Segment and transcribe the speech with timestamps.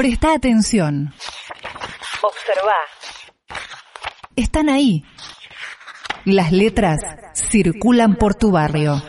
[0.00, 1.12] Presta atención.
[2.22, 2.72] Observa.
[4.34, 5.04] Están ahí.
[6.24, 7.02] Las letras
[7.34, 9.02] circulan por tu barrio.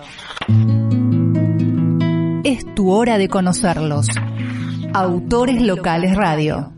[2.43, 4.07] Es tu hora de conocerlos.
[4.93, 6.73] Autores Locales Radio.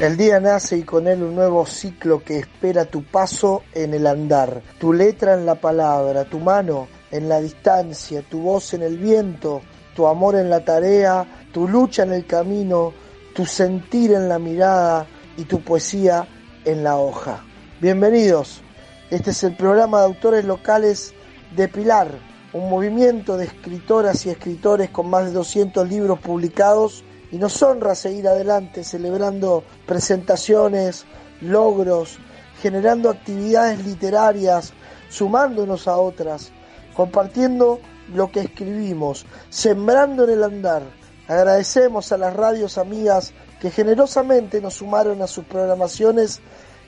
[0.00, 4.06] El día nace y con él un nuevo ciclo que espera tu paso en el
[4.06, 8.96] andar, tu letra en la palabra, tu mano en la distancia, tu voz en el
[8.96, 9.60] viento,
[9.94, 12.94] tu amor en la tarea, tu lucha en el camino,
[13.34, 15.06] tu sentir en la mirada
[15.36, 16.26] y tu poesía
[16.64, 17.44] en la hoja.
[17.82, 18.62] Bienvenidos,
[19.10, 21.12] este es el programa de autores locales
[21.54, 22.08] de Pilar,
[22.54, 27.94] un movimiento de escritoras y escritores con más de 200 libros publicados y nos honra
[27.94, 31.04] seguir adelante celebrando presentaciones,
[31.40, 32.18] logros,
[32.60, 34.72] generando actividades literarias,
[35.08, 36.50] sumándonos a otras,
[36.94, 37.80] compartiendo
[38.12, 40.82] lo que escribimos, sembrando en el andar.
[41.28, 46.40] Agradecemos a las radios amigas que generosamente nos sumaron a sus programaciones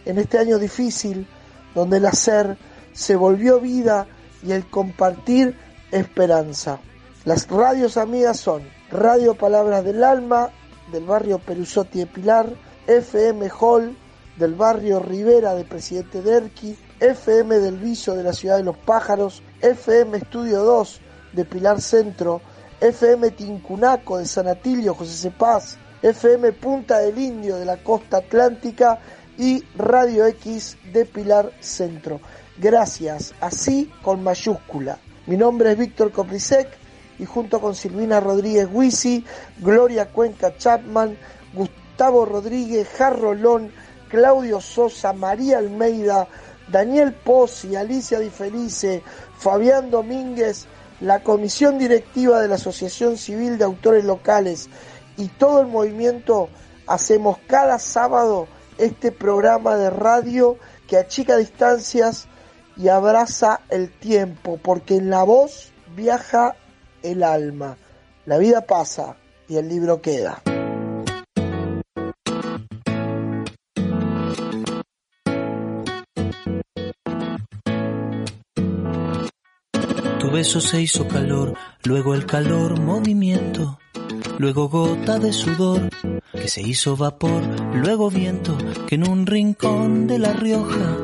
[0.04, 1.26] en este año difícil,
[1.74, 2.56] donde el hacer
[2.92, 4.06] se volvió vida
[4.42, 5.56] y el compartir
[5.90, 6.80] esperanza.
[7.24, 10.50] Las radios amigas son Radio Palabras del Alma
[10.90, 12.52] del barrio Perusotti de Pilar,
[12.88, 13.96] FM Hall
[14.36, 19.40] del barrio Rivera de Presidente Derqui, FM del Viso de la Ciudad de los Pájaros,
[19.60, 21.00] FM Estudio 2
[21.34, 22.40] de Pilar Centro,
[22.80, 28.98] FM Tincunaco de San Atilio, José Cepaz, FM Punta del Indio de la Costa Atlántica
[29.38, 32.20] y Radio X de Pilar Centro.
[32.58, 34.98] Gracias, así con mayúscula.
[35.26, 36.81] Mi nombre es Víctor Coprisec
[37.18, 39.24] y junto con Silvina Rodríguez Huisi,
[39.58, 41.16] Gloria Cuenca Chapman,
[41.54, 43.72] Gustavo Rodríguez Jarrolón,
[44.08, 46.28] Claudio Sosa, María Almeida,
[46.68, 49.02] Daniel Pozzi, Alicia Di Felice,
[49.38, 50.66] Fabián Domínguez,
[51.00, 54.68] la comisión directiva de la Asociación Civil de Autores Locales
[55.16, 56.48] y todo el movimiento
[56.86, 58.46] hacemos cada sábado
[58.78, 60.56] este programa de radio
[60.86, 62.28] que achica distancias
[62.76, 66.56] y abraza el tiempo, porque en la voz viaja
[67.02, 67.76] el alma.
[68.26, 69.16] La vida pasa
[69.48, 70.42] y el libro queda.
[80.18, 83.78] Tu beso se hizo calor, luego el calor movimiento,
[84.38, 85.90] luego gota de sudor
[86.32, 87.42] que se hizo vapor,
[87.74, 90.96] luego viento que en un rincón de La Rioja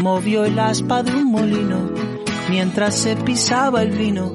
[0.00, 1.90] movió el aspa de un molino
[2.48, 4.34] mientras se pisaba el vino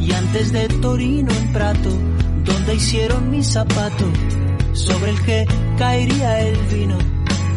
[0.00, 1.90] y antes de Torino en Prato
[2.44, 4.06] donde hicieron mi zapato
[4.72, 5.46] sobre el que
[5.76, 6.96] caería el vino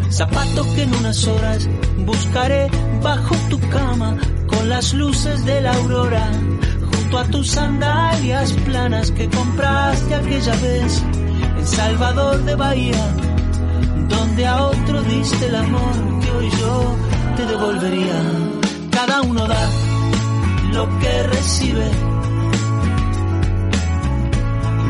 [0.10, 1.70] zapato que en unas horas
[2.06, 2.70] buscaré
[3.02, 4.18] bajo tu cama
[4.48, 6.32] con las luces de la aurora
[6.94, 11.04] junto a tus sandalias planas que compraste aquella vez
[11.58, 13.16] en Salvador de Bahía
[14.12, 16.96] donde a otro diste el amor que hoy yo
[17.36, 18.22] te devolvería.
[18.92, 19.70] Cada uno da
[20.74, 21.90] lo que recibe,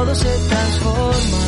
[0.00, 1.38] Todo se transforma.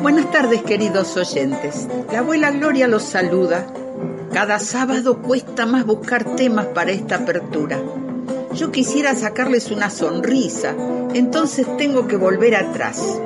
[0.00, 1.88] Buenas tardes queridos oyentes.
[2.12, 3.66] La abuela Gloria los saluda.
[4.32, 7.80] Cada sábado cuesta más buscar temas para esta apertura
[8.54, 10.74] yo quisiera sacarles una sonrisa,
[11.12, 13.20] entonces tengo que volver atrás.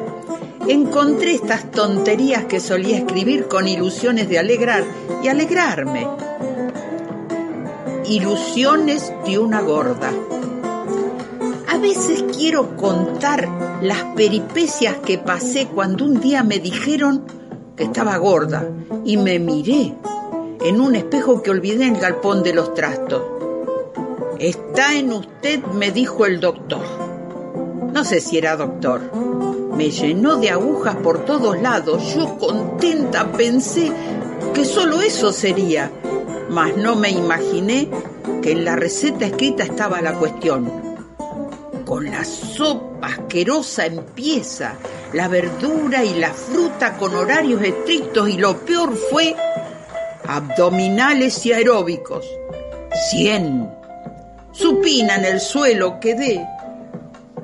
[0.66, 4.82] Encontré estas tonterías que solía escribir con ilusiones de alegrar
[5.22, 6.08] y alegrarme.
[8.10, 10.12] Ilusiones de una gorda.
[11.68, 13.48] A veces quiero contar
[13.82, 17.24] las peripecias que pasé cuando un día me dijeron
[17.76, 18.68] que estaba gorda
[19.04, 19.94] y me miré
[20.60, 23.22] en un espejo que olvidé en el galpón de los trastos.
[24.40, 26.82] Está en usted, me dijo el doctor.
[27.92, 29.02] No sé si era doctor.
[29.76, 32.12] Me llenó de agujas por todos lados.
[32.16, 33.92] Yo contenta pensé
[34.52, 35.92] que solo eso sería.
[36.50, 37.88] Mas no me imaginé
[38.42, 40.68] que en la receta escrita estaba la cuestión.
[41.86, 44.74] Con la sopa asquerosa empieza,
[45.12, 49.36] la verdura y la fruta con horarios estrictos y lo peor fue
[50.26, 52.26] abdominales y aeróbicos.
[53.10, 53.70] Cien
[54.50, 56.44] supina en el suelo quedé.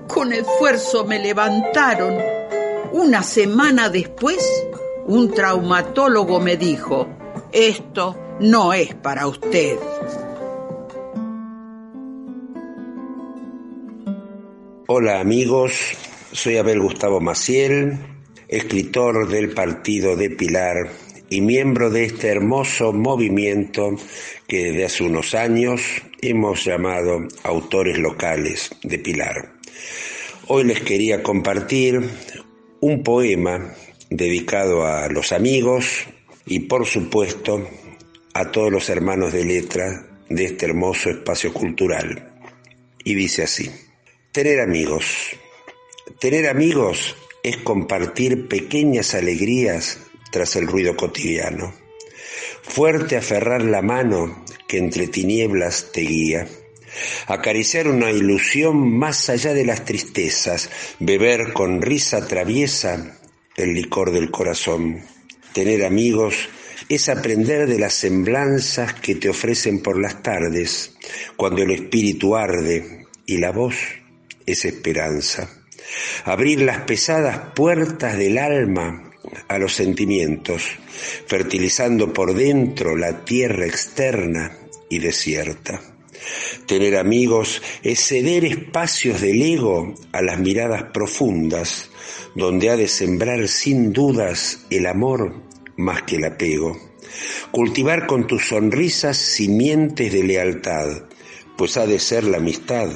[0.08, 2.18] Con esfuerzo me levantaron.
[2.90, 4.44] Una semana después,
[5.06, 7.06] un traumatólogo me dijo,
[7.52, 9.78] esto no es para usted.
[14.88, 15.72] Hola amigos,
[16.32, 17.98] soy Abel Gustavo Maciel,
[18.48, 20.90] escritor del partido de Pilar
[21.28, 23.96] y miembro de este hermoso movimiento
[24.46, 25.80] que desde hace unos años
[26.20, 29.54] hemos llamado autores locales de Pilar.
[30.46, 32.00] Hoy les quería compartir
[32.80, 33.74] un poema
[34.10, 36.06] dedicado a los amigos
[36.44, 37.66] y por supuesto
[38.38, 42.34] a todos los hermanos de letra de este hermoso espacio cultural.
[43.02, 43.70] Y dice así,
[44.30, 45.06] tener amigos.
[46.20, 50.00] Tener amigos es compartir pequeñas alegrías
[50.30, 51.72] tras el ruido cotidiano.
[52.60, 56.46] Fuerte aferrar la mano que entre tinieblas te guía.
[57.28, 63.18] Acariciar una ilusión más allá de las tristezas, beber con risa traviesa
[63.56, 65.00] el licor del corazón.
[65.54, 66.50] Tener amigos
[66.88, 70.94] es aprender de las semblanzas que te ofrecen por las tardes,
[71.36, 73.76] cuando el espíritu arde y la voz
[74.46, 75.50] es esperanza.
[76.24, 79.10] Abrir las pesadas puertas del alma
[79.48, 80.62] a los sentimientos,
[81.26, 84.56] fertilizando por dentro la tierra externa
[84.88, 85.80] y desierta.
[86.66, 91.90] Tener amigos es ceder espacios del ego a las miradas profundas,
[92.34, 96.76] donde ha de sembrar sin dudas el amor más que el apego.
[97.50, 101.04] Cultivar con tus sonrisas simientes de lealtad,
[101.56, 102.88] pues ha de ser la amistad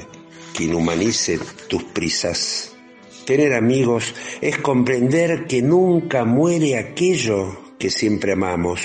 [0.54, 2.76] quien humanice tus prisas.
[3.24, 8.82] Tener amigos es comprender que nunca muere aquello que siempre amamos.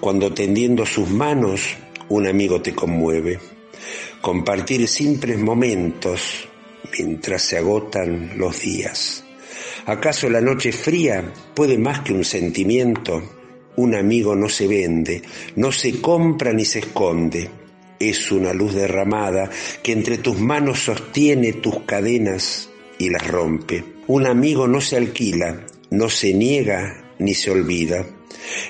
[0.00, 1.76] Cuando tendiendo sus manos
[2.08, 3.38] un amigo te conmueve.
[4.20, 6.48] Compartir simples momentos
[6.98, 9.21] mientras se agotan los días.
[9.86, 13.22] ¿Acaso la noche fría puede más que un sentimiento?
[13.76, 15.22] Un amigo no se vende,
[15.56, 17.50] no se compra ni se esconde.
[17.98, 19.50] Es una luz derramada
[19.82, 23.84] que entre tus manos sostiene tus cadenas y las rompe.
[24.06, 28.06] Un amigo no se alquila, no se niega ni se olvida.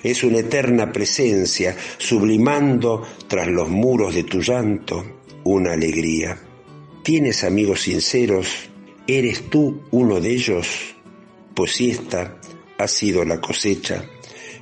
[0.02, 6.38] Es una eterna presencia, sublimando tras los muros de tu llanto una alegría.
[7.02, 8.70] ¿Tienes amigos sinceros?
[9.06, 10.94] ¿Eres tú uno de ellos?
[11.54, 12.36] Pues si esta
[12.78, 14.04] ha sido la cosecha,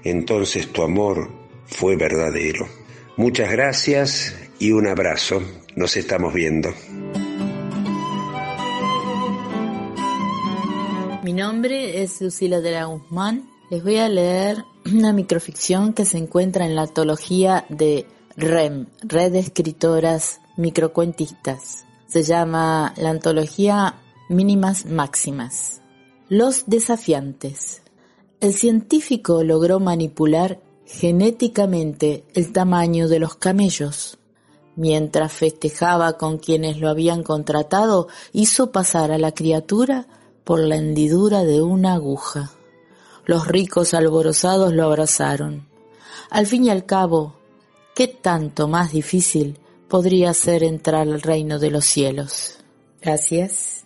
[0.02, 1.30] entonces tu amor
[1.66, 2.66] fue verdadero.
[3.16, 5.42] Muchas gracias y un abrazo.
[5.76, 6.70] Nos estamos viendo.
[11.22, 13.48] Mi nombre es Lucila de la Guzmán.
[13.70, 18.06] Les voy a leer una microficción que se encuentra en la antología de
[18.36, 21.84] REM, Red de Escritoras Microcuentistas.
[22.08, 23.94] Se llama la antología
[24.28, 25.79] Mínimas Máximas.
[26.30, 27.82] Los desafiantes.
[28.38, 34.16] El científico logró manipular genéticamente el tamaño de los camellos.
[34.76, 40.06] Mientras festejaba con quienes lo habían contratado, hizo pasar a la criatura
[40.44, 42.52] por la hendidura de una aguja.
[43.24, 45.66] Los ricos alborozados lo abrazaron.
[46.30, 47.34] Al fin y al cabo,
[47.96, 49.58] ¿qué tanto más difícil
[49.88, 52.58] podría ser entrar al reino de los cielos?
[53.02, 53.84] Gracias.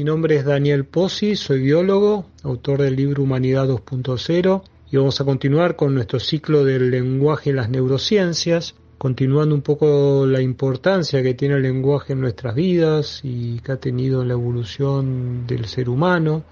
[0.00, 5.26] Mi nombre es Daniel Pozzi, soy biólogo, autor del libro Humanidad 2.0 y vamos a
[5.26, 11.34] continuar con nuestro ciclo del lenguaje y las neurociencias, continuando un poco la importancia que
[11.34, 15.90] tiene el lenguaje en nuestras vidas y que ha tenido en la evolución del ser
[15.90, 16.44] humano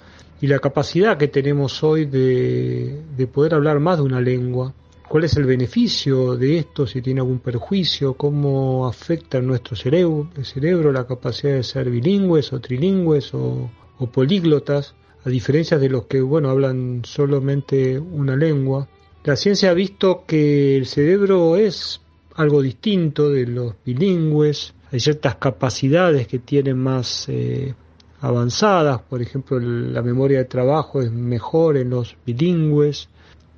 [0.42, 4.74] y la capacidad que tenemos hoy de poder hablar más de una lengua.
[5.08, 6.86] ¿Cuál es el beneficio de esto?
[6.86, 11.88] Si tiene algún perjuicio, cómo afecta a nuestro cerebro, el cerebro la capacidad de ser
[11.88, 13.70] bilingües o trilingües o,
[14.12, 18.86] políglotas, a diferencia de los que bueno hablan solamente una lengua.
[19.24, 22.02] La ciencia ha visto que el cerebro es
[22.34, 24.74] algo distinto de los bilingües.
[24.92, 27.74] Hay ciertas capacidades que tienen más eh,
[28.20, 33.08] avanzadas, por ejemplo, la memoria de trabajo es mejor en los bilingües.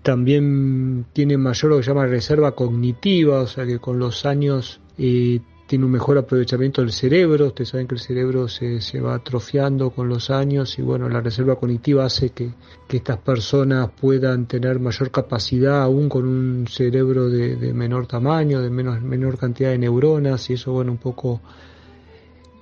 [0.03, 4.81] También tiene mayor lo que se llama reserva cognitiva, o sea que con los años
[4.97, 7.47] eh, tiene un mejor aprovechamiento del cerebro.
[7.47, 11.21] Ustedes saben que el cerebro se, se va atrofiando con los años y bueno, la
[11.21, 12.51] reserva cognitiva hace que,
[12.89, 18.61] que estas personas puedan tener mayor capacidad aún con un cerebro de, de menor tamaño,
[18.61, 21.41] de menos, menor cantidad de neuronas y eso bueno, un poco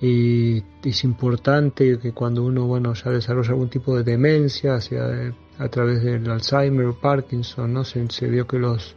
[0.00, 5.69] eh, es importante que cuando uno bueno ya desarrolla algún tipo de demencia hacia, a
[5.69, 7.85] través del Alzheimer o Parkinson, ¿no?
[7.85, 8.95] Se, vio que los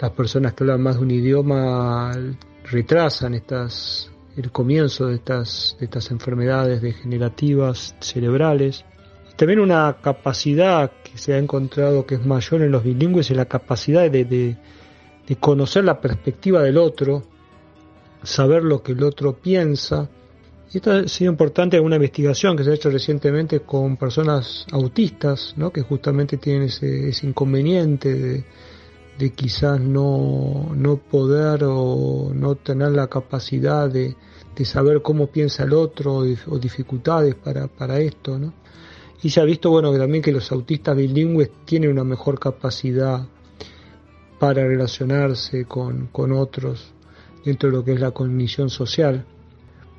[0.00, 2.10] las personas que hablan más de un idioma
[2.70, 8.84] retrasan estas, el comienzo de estas, de estas enfermedades degenerativas cerebrales.
[9.36, 13.44] También una capacidad que se ha encontrado que es mayor en los bilingües es la
[13.44, 17.22] capacidad de, de conocer la perspectiva del otro,
[18.22, 20.08] saber lo que el otro piensa.
[20.72, 24.66] Y esto ha sido importante en una investigación que se ha hecho recientemente con personas
[24.70, 25.72] autistas, ¿no?
[25.72, 28.44] que justamente tienen ese, ese inconveniente
[29.18, 34.16] de, quizás no, no poder o no tener la capacidad de,
[34.54, 38.54] de saber cómo piensa el otro o, dificultades para, para esto, ¿no?
[39.22, 43.26] Y se ha visto, bueno, que también que los autistas bilingües tienen una mejor capacidad
[44.38, 46.94] para relacionarse con, con otros
[47.44, 49.26] dentro de lo que es la cognición social.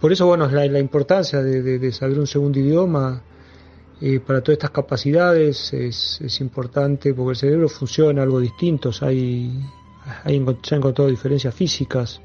[0.01, 3.21] Por eso, bueno, la, importancia de, saber un segundo idioma
[4.01, 9.63] eh, para todas estas capacidades es, importante porque el cerebro funciona algo distinto, hay,
[10.23, 12.19] hay, se han encontrado diferencias físicas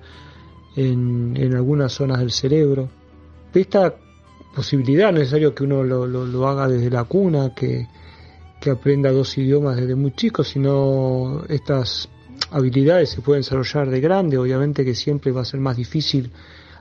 [0.74, 2.88] en, algunas zonas del cerebro.
[3.52, 3.94] Esta
[4.54, 7.86] posibilidad no es necesario que uno lo, lo, lo haga desde la cuna, que,
[8.58, 12.08] que aprenda dos idiomas desde muy chico, sino estas
[12.50, 16.32] habilidades se pueden desarrollar de grande, obviamente que siempre va a ser más difícil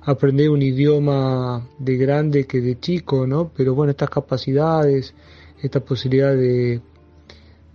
[0.06, 3.52] aprender un idioma de grande que de chico, ¿no?
[3.56, 5.14] Pero bueno, estas capacidades,
[5.62, 6.80] esta posibilidad de,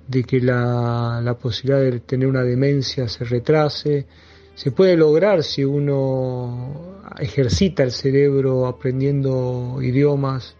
[0.07, 4.07] de que la, posibilidad de tener una demencia se retrase,
[4.55, 10.57] se puede lograr si uno ejercita el cerebro aprendiendo idiomas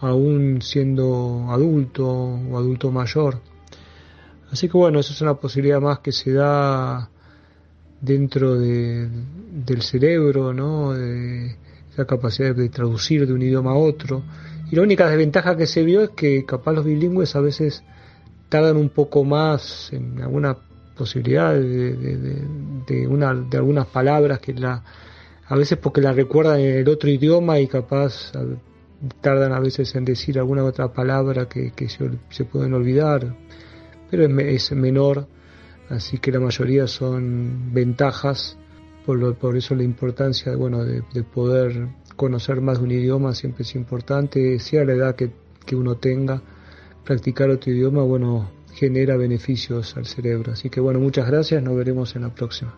[0.00, 3.40] aún siendo adulto o adulto mayor.
[4.50, 7.10] Así que bueno, eso es una posibilidad más que se da
[8.04, 9.08] dentro de,
[9.66, 10.92] del cerebro, ¿no?
[10.92, 11.56] De
[11.92, 14.22] esa capacidad de traducir de un idioma a otro.
[14.70, 17.82] Y la única desventaja que se vio es que capaz los bilingües a veces
[18.48, 20.56] tardan un poco más en alguna
[20.96, 21.96] posibilidad de,
[22.86, 24.82] de, una, de algunas palabras que la
[25.46, 28.32] a veces porque la recuerdan en el otro idioma y capaz
[29.20, 33.36] tardan a veces en decir alguna otra palabra que, se, se, pueden olvidar,
[34.10, 35.26] pero es, es, menor,
[35.88, 38.56] así que la mayoría son ventajas,
[39.04, 43.34] por, lo, por eso la importancia bueno, de, de, poder conocer más de un idioma
[43.34, 45.30] siempre es importante, sea la edad que,
[45.66, 46.42] que uno tenga,
[47.04, 50.52] practicar otro idioma, bueno, genera beneficios al cerebro.
[50.52, 52.74] Así que bueno, muchas gracias, nos veremos en la próxima.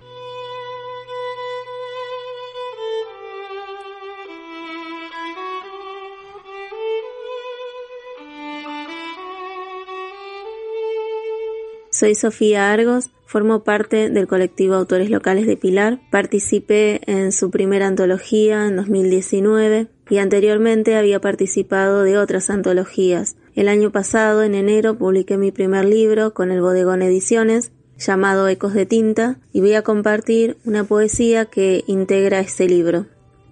[12.07, 17.89] Soy Sofía Argos, formo parte del colectivo Autores Locales de Pilar, participé en su primera
[17.89, 23.35] antología en 2019 y anteriormente había participado de otras antologías.
[23.57, 28.73] El año pasado, en enero, publiqué mi primer libro con el Bodegón Ediciones llamado Ecos
[28.73, 33.07] de Tinta y voy a compartir una poesía que integra este libro.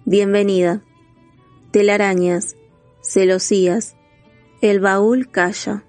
[0.05, 0.81] Bienvenida.
[1.71, 2.55] Telarañas,
[3.01, 3.97] celosías.
[4.61, 5.84] El baúl calla.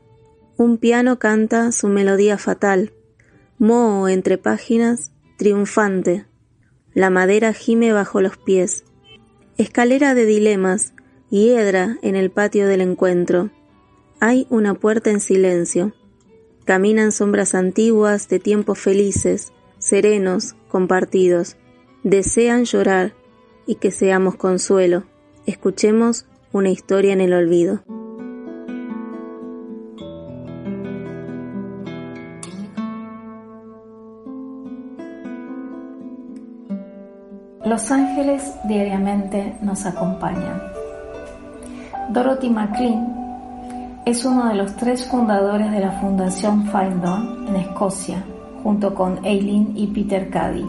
[0.59, 2.95] Un piano canta su melodía fatal.
[3.59, 6.25] Moho entre páginas, triunfante.
[6.95, 8.85] La madera gime bajo los pies.
[9.59, 10.95] Escalera de dilemas,
[11.29, 13.51] hiedra en el patio del encuentro.
[14.19, 15.93] Hay una puerta en silencio.
[16.65, 21.59] Caminan sombras antiguas de tiempos felices, serenos, compartidos.
[22.03, 23.15] Desean llorar
[23.67, 25.05] y que seamos consuelo.
[25.45, 27.83] Escuchemos una historia en el olvido.
[37.67, 40.63] Los ángeles diariamente nos acompañan.
[42.11, 43.13] Dorothy McLean
[44.05, 48.25] es uno de los tres fundadores de la Fundación Findon en Escocia,
[48.63, 50.65] junto con Eileen y Peter Caddy.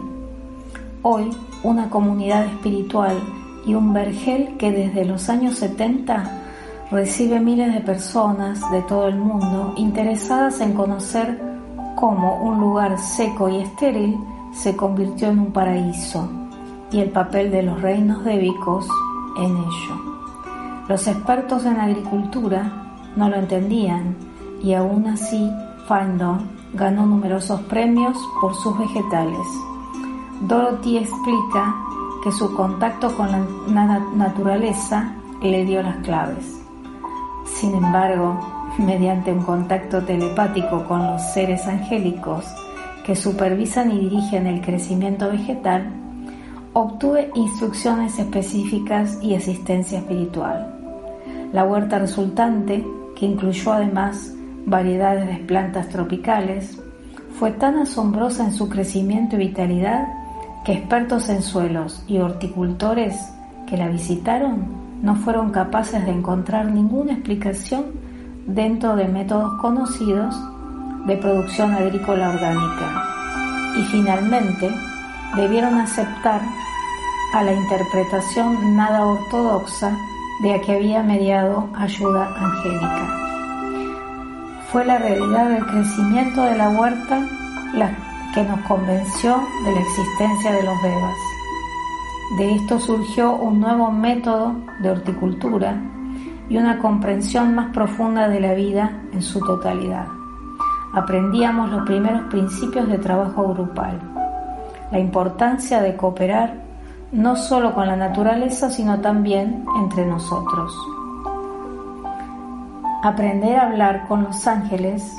[1.02, 1.30] Hoy,
[1.62, 3.16] una comunidad espiritual
[3.64, 6.24] y un vergel que desde los años 70
[6.90, 11.40] recibe miles de personas de todo el mundo interesadas en conocer
[11.94, 14.18] cómo un lugar seco y estéril
[14.52, 16.28] se convirtió en un paraíso
[16.90, 18.86] y el papel de los reinos débicos
[19.36, 20.08] en ello.
[20.88, 22.72] Los expertos en agricultura
[23.16, 24.16] no lo entendían
[24.62, 25.50] y aún así
[25.86, 29.46] Findon ganó numerosos premios por sus vegetales.
[30.42, 31.74] Dorothy explica
[32.22, 33.30] que su contacto con
[33.74, 36.60] la naturaleza le dio las claves.
[37.44, 38.38] Sin embargo,
[38.78, 42.44] mediante un contacto telepático con los seres angélicos
[43.04, 45.90] que supervisan y dirigen el crecimiento vegetal,
[46.80, 50.78] obtuve instrucciones específicas y asistencia espiritual.
[51.52, 52.86] La huerta resultante,
[53.16, 54.32] que incluyó además
[54.64, 56.80] variedades de plantas tropicales,
[57.36, 60.06] fue tan asombrosa en su crecimiento y vitalidad
[60.64, 63.16] que expertos en suelos y horticultores
[63.66, 64.66] que la visitaron
[65.02, 67.86] no fueron capaces de encontrar ninguna explicación
[68.46, 70.36] dentro de métodos conocidos
[71.06, 73.04] de producción agrícola orgánica.
[73.76, 74.70] Y finalmente
[75.36, 76.40] debieron aceptar
[77.32, 79.96] a la interpretación nada ortodoxa
[80.40, 83.08] de que había mediado ayuda angélica.
[84.70, 87.26] Fue la realidad del crecimiento de la huerta
[87.74, 87.90] la
[88.34, 91.16] que nos convenció de la existencia de los bebas.
[92.38, 95.80] De esto surgió un nuevo método de horticultura
[96.48, 100.06] y una comprensión más profunda de la vida en su totalidad.
[100.92, 104.00] Aprendíamos los primeros principios de trabajo grupal,
[104.90, 106.67] la importancia de cooperar
[107.12, 110.76] no solo con la naturaleza, sino también entre nosotros.
[113.02, 115.16] Aprender a hablar con los ángeles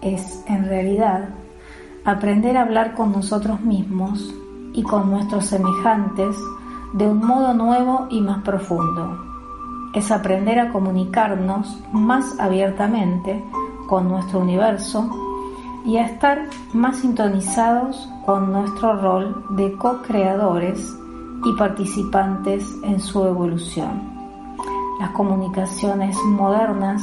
[0.00, 1.28] es, en realidad,
[2.04, 4.34] aprender a hablar con nosotros mismos
[4.72, 6.36] y con nuestros semejantes
[6.94, 9.18] de un modo nuevo y más profundo.
[9.94, 13.44] Es aprender a comunicarnos más abiertamente
[13.88, 15.10] con nuestro universo
[15.84, 20.96] y a estar más sintonizados con nuestro rol de co-creadores
[21.44, 24.20] y participantes en su evolución.
[24.98, 27.02] Las comunicaciones modernas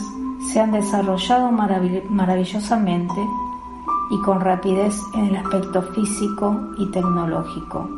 [0.52, 3.28] se han desarrollado maravillosamente
[4.12, 7.89] y con rapidez en el aspecto físico y tecnológico.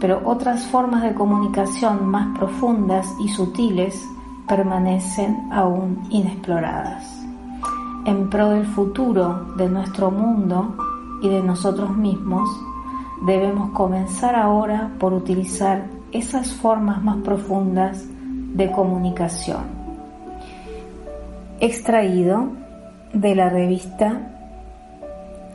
[0.00, 4.08] Pero otras formas de comunicación más profundas y sutiles
[4.48, 7.20] permanecen aún inexploradas.
[8.06, 10.74] En pro del futuro de nuestro mundo
[11.20, 12.48] y de nosotros mismos,
[13.26, 18.04] debemos comenzar ahora por utilizar esas formas más profundas
[18.54, 19.64] de comunicación.
[21.60, 22.48] Extraído
[23.12, 24.20] de la revista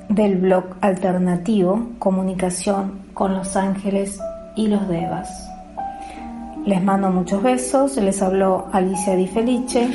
[0.10, 4.20] del blog alternativo Comunicación con los Ángeles
[4.56, 5.50] y los Devas.
[6.66, 9.90] Les mando muchos besos, les habló Alicia Di Felice,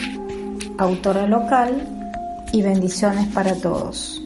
[0.78, 2.00] autora local,
[2.52, 4.19] y bendiciones para todos.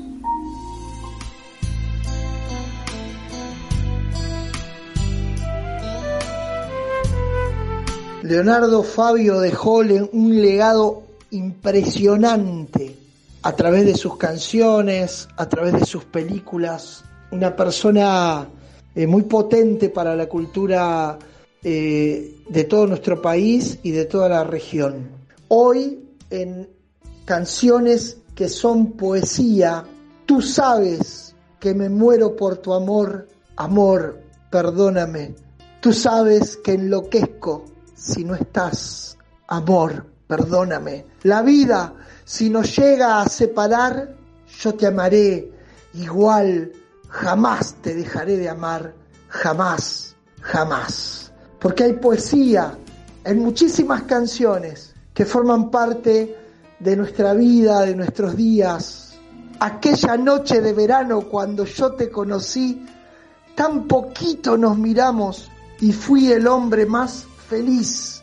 [8.25, 9.81] Leonardo Fabio dejó
[10.13, 12.97] un legado impresionante
[13.43, 18.49] a través de sus canciones, a través de sus películas, una persona
[18.95, 21.19] eh, muy potente para la cultura
[21.63, 25.11] eh, de todo nuestro país y de toda la región.
[25.49, 26.71] Hoy en
[27.27, 29.85] canciones que son poesía,
[30.25, 34.19] tú sabes que me muero por tu amor, amor,
[34.51, 35.35] perdóname,
[35.83, 37.74] tú sabes que enloquezco
[38.05, 39.17] si no estás,
[39.49, 41.07] amor, perdóname.
[41.23, 44.15] La vida, si nos llega a separar,
[44.61, 45.51] yo te amaré
[45.95, 46.71] igual,
[47.09, 48.95] jamás te dejaré de amar,
[49.29, 51.33] jamás, jamás.
[51.59, 52.77] Porque hay poesía
[53.25, 56.37] en muchísimas canciones que forman parte
[56.79, 59.15] de nuestra vida, de nuestros días.
[59.61, 62.85] Aquella noche de verano cuando yo te conocí,
[63.55, 68.23] tan poquito nos miramos y fui el hombre más feliz.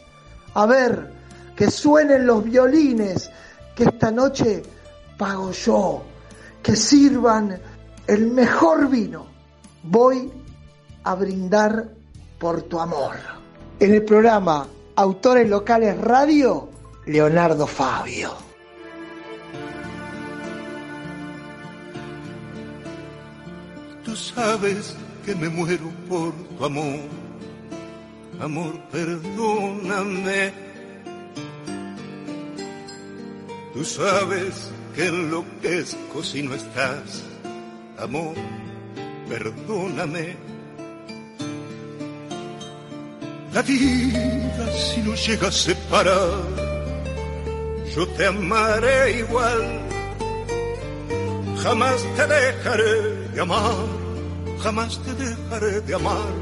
[0.54, 1.12] A ver,
[1.56, 3.30] que suenen los violines,
[3.76, 4.64] que esta noche
[5.18, 6.04] pago yo,
[6.62, 7.60] que sirvan
[8.08, 9.28] el mejor vino.
[9.84, 10.32] Voy
[11.04, 11.90] a brindar
[12.40, 13.16] por tu amor.
[13.80, 16.70] En el programa Autores Locales Radio,
[17.06, 18.32] Leonardo Fabio.
[24.04, 27.21] Tú sabes que me muero por tu amor.
[28.42, 30.72] Amor, perdóname
[33.74, 37.24] Tú sabes que enloquezco si no estás,
[37.98, 38.36] amor,
[39.30, 40.36] perdóname.
[43.54, 46.44] La vida si nos llega a separar,
[47.96, 49.80] yo te amaré igual.
[51.64, 53.76] Jamás te dejaré de amar,
[54.62, 56.34] jamás te dejaré de amar,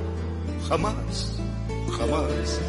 [0.68, 1.38] jamás,
[2.00, 2.60] jamás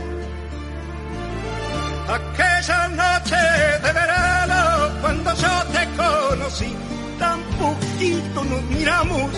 [2.08, 3.42] aquella noche
[3.84, 6.76] de verano cuando yo te conocí.
[7.18, 9.30] Tan poquito nos miramos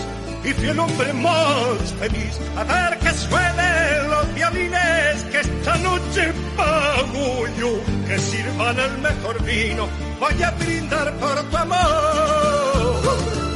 [0.43, 6.33] y fui el hombre más feliz a ver que suenen los violines que esta noche
[6.55, 7.71] pago yo
[8.07, 9.87] que sirvan el mejor vino
[10.19, 13.52] voy a brindar por tu amor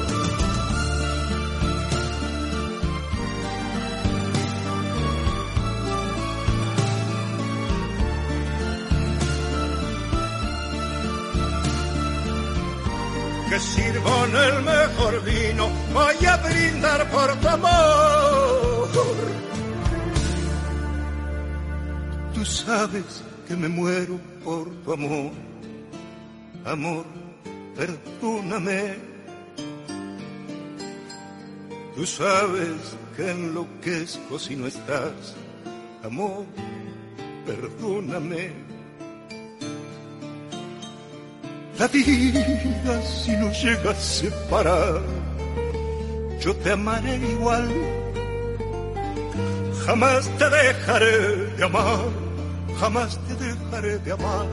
[14.38, 18.90] el mejor vino, voy a brindar por tu amor.
[22.34, 25.32] Tú sabes que me muero por tu amor,
[26.66, 27.06] amor,
[27.76, 28.96] perdóname.
[31.96, 32.76] Tú sabes
[33.16, 35.36] que enloquezco si no estás,
[36.04, 36.46] amor,
[37.46, 38.67] perdóname.
[41.80, 45.00] La vida si nos llega a separar,
[46.40, 47.70] yo te amaré igual.
[49.86, 51.18] Jamás te dejaré
[51.56, 52.00] de amar,
[52.80, 54.48] jamás te dejaré de amar,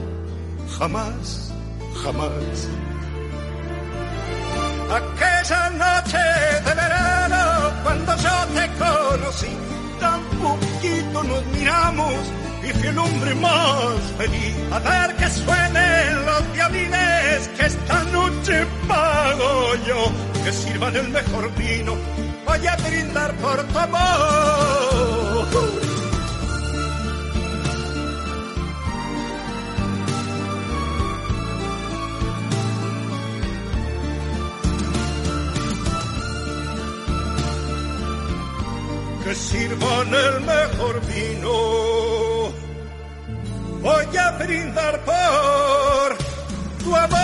[0.79, 1.51] jamás,
[2.03, 2.69] jamás.
[4.91, 6.25] Aquella noche
[6.67, 9.53] de verano, cuando yo te conocí,
[9.99, 14.55] tan poquito nos miramos fui el hombre más feliz.
[14.73, 20.13] A ver que suenen los violines que esta noche pago yo,
[20.45, 21.97] que sirvan el mejor vino,
[22.47, 25.15] voy a brindar por tu amor.
[39.25, 42.24] que sirvan el mejor vino
[43.85, 46.17] voy a brindar por
[46.83, 47.21] tu amor.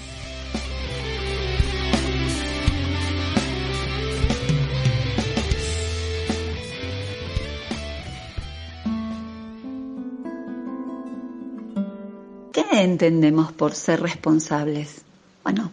[12.53, 15.03] ¿Qué entendemos por ser responsables?
[15.43, 15.73] Bueno,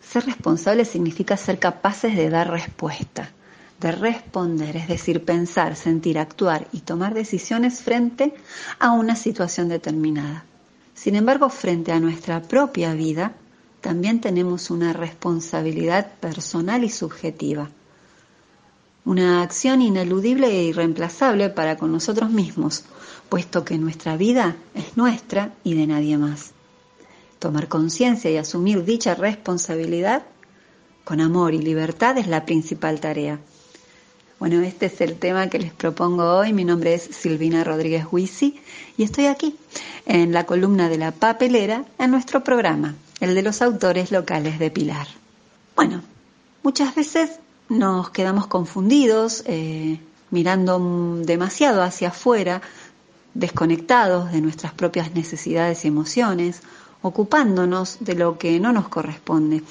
[0.00, 3.30] ser responsables significa ser capaces de dar respuesta,
[3.80, 8.34] de responder, es decir, pensar, sentir, actuar y tomar decisiones frente
[8.78, 10.44] a una situación determinada.
[10.94, 13.34] Sin embargo, frente a nuestra propia vida,
[13.82, 17.68] también tenemos una responsabilidad personal y subjetiva.
[19.04, 22.84] Una acción ineludible e irreemplazable para con nosotros mismos,
[23.28, 26.52] puesto que nuestra vida es nuestra y de nadie más.
[27.38, 30.22] Tomar conciencia y asumir dicha responsabilidad
[31.04, 33.38] con amor y libertad es la principal tarea.
[34.38, 36.52] Bueno, este es el tema que les propongo hoy.
[36.52, 38.60] Mi nombre es Silvina Rodríguez Huisi
[38.98, 39.56] y estoy aquí
[40.04, 44.70] en la columna de la papelera en nuestro programa, el de los autores locales de
[44.70, 45.06] Pilar.
[45.74, 46.02] Bueno,
[46.62, 52.60] muchas veces nos quedamos confundidos, eh, mirando demasiado hacia afuera,
[53.32, 56.60] desconectados de nuestras propias necesidades y emociones,
[57.00, 59.62] ocupándonos de lo que no nos corresponde.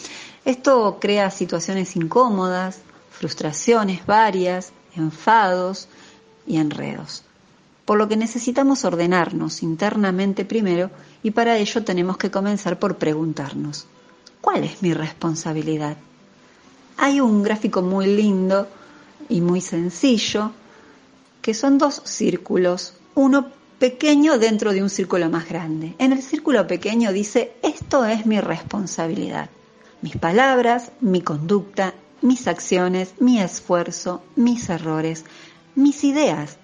[0.43, 2.79] Esto crea situaciones incómodas,
[3.17, 5.87] frustraciones varias, enfados
[6.45, 7.23] y enredos.
[7.85, 10.89] Por lo que necesitamos ordenarnos internamente primero
[11.23, 13.87] y para ello tenemos que comenzar por preguntarnos,
[14.41, 15.97] ¿cuál es mi responsabilidad?
[16.97, 18.67] Hay un gráfico muy lindo
[19.29, 20.51] y muy sencillo
[21.41, 25.93] que son dos círculos, uno pequeño dentro de un círculo más grande.
[25.99, 29.49] En el círculo pequeño dice, esto es mi responsabilidad.
[30.01, 35.25] Mis palabras, mi conducta, mis acciones, mi esfuerzo, mis errores,
[35.75, 36.57] mis ideas,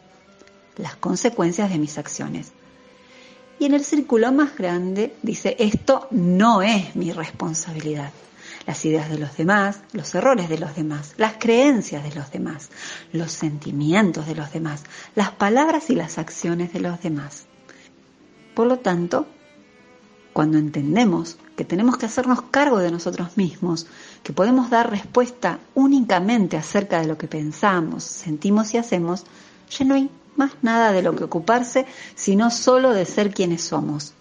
[0.77, 2.51] las consecuencias de mis acciones.
[3.59, 8.11] Y en el círculo más grande dice, esto no es mi responsabilidad
[8.65, 12.69] las ideas de los demás, los errores de los demás, las creencias de los demás,
[13.11, 14.83] los sentimientos de los demás,
[15.15, 17.45] las palabras y las acciones de los demás.
[18.53, 19.27] Por lo tanto,
[20.33, 23.87] cuando entendemos que tenemos que hacernos cargo de nosotros mismos,
[24.23, 29.25] que podemos dar respuesta únicamente acerca de lo que pensamos, sentimos y hacemos,
[29.69, 34.13] ya no hay más nada de lo que ocuparse, sino solo de ser quienes somos.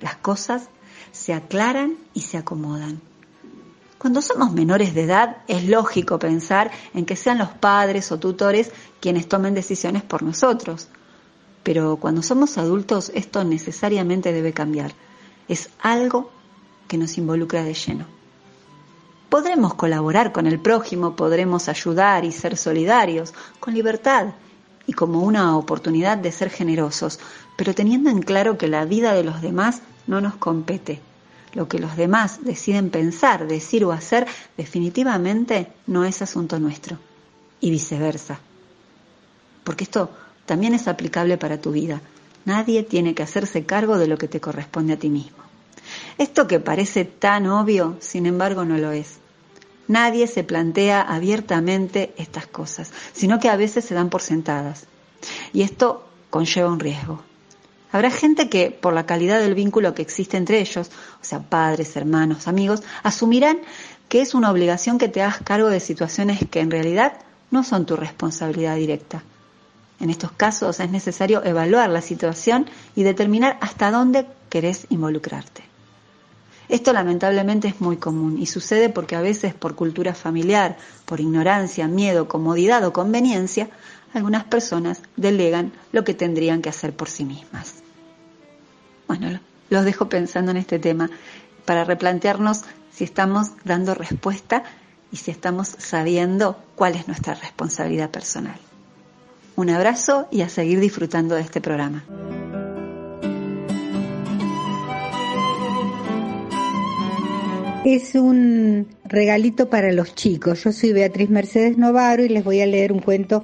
[0.00, 0.68] Las cosas
[1.12, 3.00] se aclaran y se acomodan.
[3.98, 8.70] Cuando somos menores de edad es lógico pensar en que sean los padres o tutores
[8.98, 10.88] quienes tomen decisiones por nosotros.
[11.62, 14.92] Pero cuando somos adultos esto necesariamente debe cambiar.
[15.48, 16.30] Es algo
[16.88, 18.19] que nos involucra de lleno.
[19.30, 24.34] Podremos colaborar con el prójimo, podremos ayudar y ser solidarios, con libertad
[24.86, 27.20] y como una oportunidad de ser generosos,
[27.56, 31.00] pero teniendo en claro que la vida de los demás no nos compete
[31.52, 36.98] lo que los demás deciden pensar, decir o hacer definitivamente no es asunto nuestro.
[37.60, 38.40] Y viceversa.
[39.64, 40.10] Porque esto
[40.46, 42.00] también es aplicable para tu vida.
[42.44, 45.38] Nadie tiene que hacerse cargo de lo que te corresponde a ti mismo.
[46.16, 49.19] Esto que parece tan obvio, sin embargo, no lo es.
[49.90, 54.86] Nadie se plantea abiertamente estas cosas, sino que a veces se dan por sentadas.
[55.52, 57.24] Y esto conlleva un riesgo.
[57.90, 61.96] Habrá gente que, por la calidad del vínculo que existe entre ellos, o sea, padres,
[61.96, 63.58] hermanos, amigos, asumirán
[64.08, 67.14] que es una obligación que te hagas cargo de situaciones que en realidad
[67.50, 69.24] no son tu responsabilidad directa.
[69.98, 75.69] En estos casos es necesario evaluar la situación y determinar hasta dónde querés involucrarte.
[76.70, 81.88] Esto lamentablemente es muy común y sucede porque a veces por cultura familiar, por ignorancia,
[81.88, 83.68] miedo, comodidad o conveniencia,
[84.14, 87.82] algunas personas delegan lo que tendrían que hacer por sí mismas.
[89.08, 91.10] Bueno, los dejo pensando en este tema
[91.64, 94.62] para replantearnos si estamos dando respuesta
[95.10, 98.60] y si estamos sabiendo cuál es nuestra responsabilidad personal.
[99.56, 102.04] Un abrazo y a seguir disfrutando de este programa.
[107.84, 110.64] Es un regalito para los chicos.
[110.64, 113.42] Yo soy Beatriz Mercedes Novaro y les voy a leer un cuento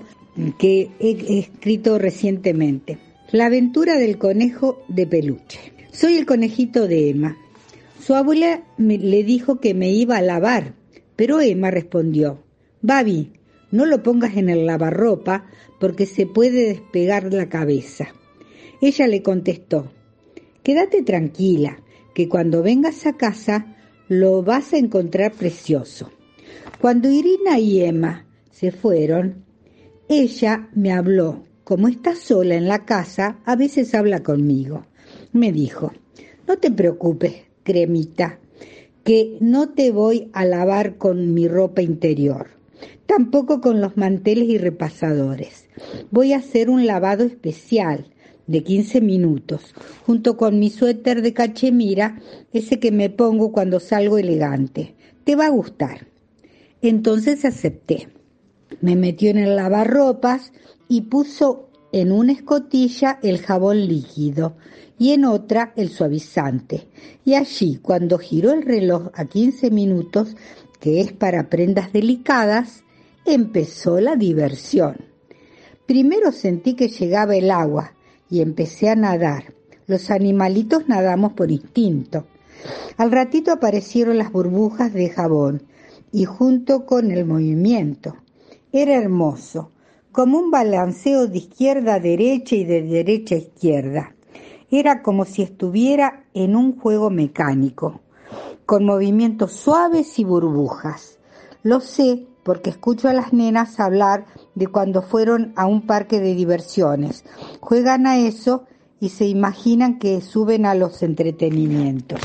[0.59, 2.99] que he escrito recientemente.
[3.33, 5.72] La aventura del conejo de peluche.
[5.90, 7.38] Soy el conejito de Emma.
[7.99, 10.75] Su abuela me, le dijo que me iba a lavar,
[11.16, 12.44] pero Emma respondió,
[12.83, 13.33] Babi,
[13.70, 15.46] no lo pongas en el lavarropa
[15.81, 18.09] porque se puede despegar la cabeza.
[18.83, 19.90] Ella le contestó,
[20.62, 21.81] quédate tranquila,
[22.14, 23.76] que cuando vengas a casa
[24.09, 26.11] lo vas a encontrar precioso.
[26.81, 29.45] Cuando Irina y Emma se fueron,
[30.09, 31.45] ella me habló.
[31.64, 34.87] Como está sola en la casa, a veces habla conmigo.
[35.33, 35.92] Me dijo,
[36.47, 38.38] no te preocupes, cremita,
[39.03, 42.51] que no te voy a lavar con mi ropa interior,
[43.07, 45.69] tampoco con los manteles y repasadores.
[46.12, 48.12] Voy a hacer un lavado especial
[48.47, 49.75] de 15 minutos,
[50.07, 52.21] junto con mi suéter de cachemira,
[52.53, 54.95] ese que me pongo cuando salgo elegante.
[55.25, 56.07] Te va a gustar.
[56.83, 58.09] Entonces acepté.
[58.81, 60.53] Me metió en el lavarropas
[60.89, 64.57] y puso en una escotilla el jabón líquido
[64.99, 66.89] y en otra el suavizante.
[67.25, 70.37] Y allí, cuando giró el reloj a 15 minutos,
[70.81, 72.85] que es para prendas delicadas,
[73.25, 74.97] empezó la diversión.
[75.87, 77.96] Primero sentí que llegaba el agua,
[78.31, 79.55] y empecé a nadar.
[79.87, 82.27] Los animalitos nadamos por instinto.
[82.97, 85.62] Al ratito aparecieron las burbujas de jabón
[86.12, 88.17] y junto con el movimiento.
[88.73, 89.71] Era hermoso,
[90.12, 94.15] como un balanceo de izquierda a derecha y de derecha a izquierda.
[94.71, 98.01] Era como si estuviera en un juego mecánico,
[98.65, 101.19] con movimientos suaves y burbujas.
[101.62, 106.37] Lo sé porque escucho a las nenas hablar de cuando fueron a un parque de
[106.37, 107.25] diversiones.
[107.59, 108.67] Juegan a eso
[109.01, 112.21] y se imaginan que suben a los entretenimientos.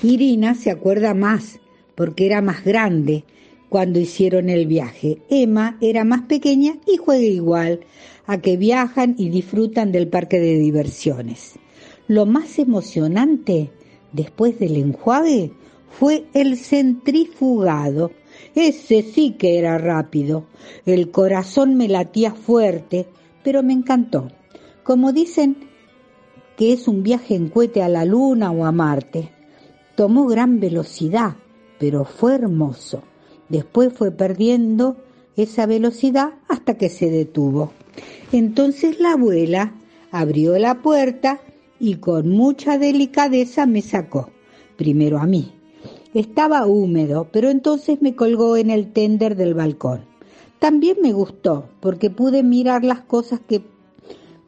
[0.00, 1.58] Irina se acuerda más
[1.96, 3.24] porque era más grande
[3.68, 5.18] cuando hicieron el viaje.
[5.28, 7.80] Emma era más pequeña y juega igual
[8.26, 11.58] a que viajan y disfrutan del parque de diversiones.
[12.06, 13.72] Lo más emocionante
[14.12, 15.52] después del enjuague
[15.90, 18.12] fue el centrifugado
[18.54, 20.44] ese sí que era rápido.
[20.86, 23.06] El corazón me latía fuerte,
[23.42, 24.28] pero me encantó.
[24.82, 25.56] Como dicen
[26.56, 29.30] que es un viaje en cohete a la luna o a Marte.
[29.96, 31.36] Tomó gran velocidad,
[31.78, 33.02] pero fue hermoso.
[33.48, 34.96] Después fue perdiendo
[35.36, 37.72] esa velocidad hasta que se detuvo.
[38.32, 39.74] Entonces la abuela
[40.10, 41.40] abrió la puerta
[41.78, 44.30] y con mucha delicadeza me sacó,
[44.76, 45.52] primero a mí,
[46.20, 50.04] estaba húmedo, pero entonces me colgó en el tender del balcón.
[50.58, 53.62] También me gustó, porque pude mirar las cosas que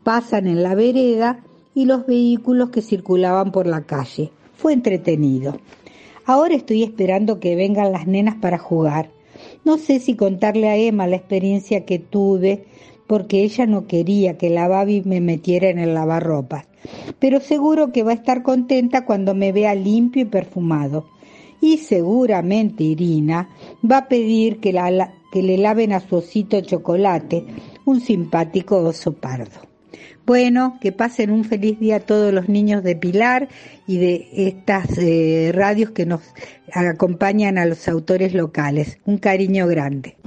[0.02, 1.42] pasan en la vereda
[1.74, 4.30] y los vehículos que circulaban por la calle.
[4.54, 5.58] Fue entretenido.
[6.26, 9.10] Ahora estoy esperando que vengan las nenas para jugar.
[9.64, 12.66] No sé si contarle a Emma la experiencia que tuve,
[13.06, 16.66] porque ella no quería que la Babi me metiera en el lavarropas.
[17.18, 21.06] Pero seguro que va a estar contenta cuando me vea limpio y perfumado
[21.64, 23.48] y seguramente Irina
[23.90, 27.42] va a pedir que, le laven a su osito chocolate,
[27.86, 29.62] un simpático oso pardo.
[30.26, 33.48] Bueno, que pasen un feliz día a todos los niños de Pilar
[33.86, 36.20] y de estas eh, radios que nos
[36.70, 38.98] acompañan a los autores locales.
[39.06, 40.18] Un cariño grande.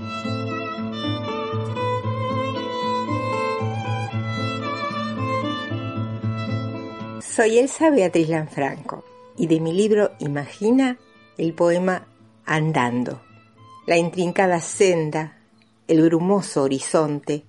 [7.22, 9.06] Soy Elsa Beatriz Lanfranco
[9.38, 10.98] y de mi libro Imagina
[11.38, 12.08] el poema
[12.46, 13.22] Andando,
[13.86, 15.38] la intrincada senda,
[15.88, 17.44] el brumoso horizonte,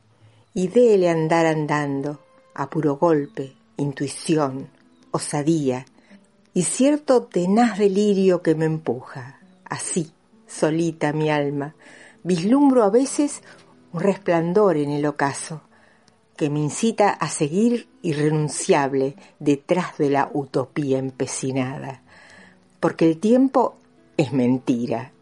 [0.55, 2.21] y dele andar andando,
[2.55, 4.69] a puro golpe, intuición,
[5.13, 5.87] osadía,
[6.53, 10.11] y cierto tenaz delirio que me empuja, así,
[10.47, 11.75] solita mi alma,
[12.25, 13.43] vislumbro a veces
[13.93, 15.63] un resplandor en el ocaso
[16.37, 22.03] que me incita a seguir irrenunciable detrás de la utopía empecinada,
[22.81, 23.77] porque el tiempo
[24.17, 25.13] es mentira,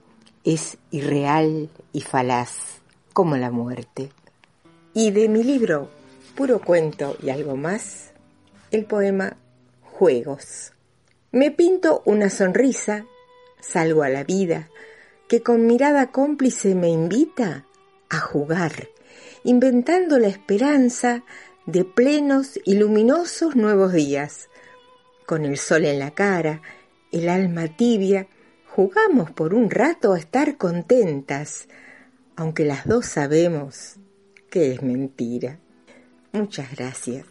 [0.45, 2.81] es irreal y falaz,
[3.13, 4.11] como la muerte.
[4.95, 5.91] Y de mi libro
[6.35, 8.13] Puro Cuento y algo más,
[8.71, 9.37] el poema
[9.83, 10.73] Juegos.
[11.33, 13.07] Me pinto una sonrisa,
[13.61, 14.69] salgo a la vida,
[15.29, 17.67] que con mirada cómplice me invita
[18.09, 18.89] a jugar,
[19.45, 21.25] inventando la esperanza
[21.67, 24.49] de plenos y luminosos nuevos días.
[25.27, 26.63] Con el sol en la cara,
[27.13, 28.29] el alma tibia,
[28.67, 31.69] jugamos por un rato a estar contentas,
[32.37, 33.97] aunque las dos sabemos
[34.51, 35.59] que es mentira.
[36.33, 37.25] Muchas gracias.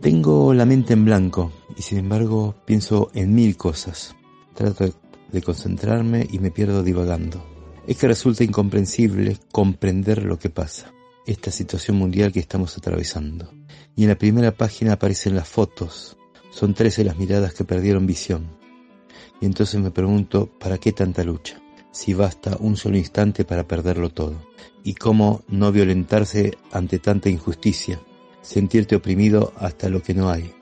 [0.00, 4.16] Tengo la mente en blanco y sin embargo pienso en mil cosas.
[4.54, 4.94] Trato
[5.30, 7.44] de concentrarme y me pierdo divagando.
[7.86, 10.92] Es que resulta incomprensible comprender lo que pasa,
[11.26, 13.52] esta situación mundial que estamos atravesando.
[13.96, 16.16] Y en la primera página aparecen las fotos.
[16.50, 18.48] Son trece las miradas que perdieron visión.
[19.40, 21.60] Y entonces me pregunto, ¿para qué tanta lucha?
[21.92, 24.46] Si basta un solo instante para perderlo todo.
[24.84, 28.00] Y cómo no violentarse ante tanta injusticia,
[28.42, 30.52] sentirte oprimido hasta lo que no hay,